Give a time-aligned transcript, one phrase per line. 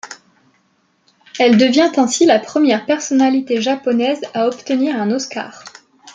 [1.37, 5.63] Elle devient ainsi la première personnalité japonaise à obtenir un Oscar.